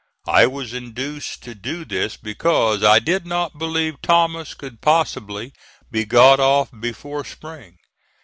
[0.27, 5.53] I was induced to do this because I did not believe Thomas could possibly
[5.91, 7.77] be got off before spring.